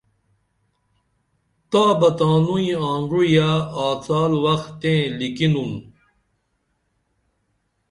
[1.69, 3.49] تا بہ تانوئی آنگوعیہ
[3.85, 5.71] آڅال وخ تیں لیکِھنُن